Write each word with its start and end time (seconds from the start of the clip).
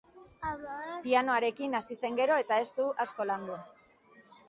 Pianoarekin 1.03 1.81
hasi 1.81 1.99
zen 2.03 2.19
gero, 2.23 2.41
eta 2.47 2.61
ez 2.65 2.67
du 2.81 2.91
asko 3.09 3.33
landu. 3.33 3.63